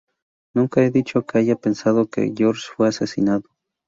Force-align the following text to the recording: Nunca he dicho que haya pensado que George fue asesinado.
Nunca 0.55 0.81
he 0.81 0.89
dicho 0.89 1.27
que 1.27 1.37
haya 1.37 1.55
pensado 1.55 2.09
que 2.09 2.33
George 2.35 2.65
fue 2.75 2.87
asesinado. 2.87 3.43